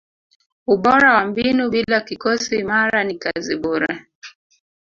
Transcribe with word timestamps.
ubora 0.73 1.07
wa 1.15 1.23
mbinu 1.29 1.69
bila 1.69 2.01
kikosi 2.01 2.55
imara 2.59 3.03
ni 3.03 3.15
kazi 3.23 3.53
bure 3.61 3.91